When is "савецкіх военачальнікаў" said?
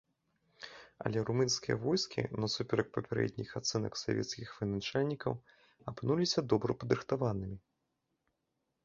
4.03-5.37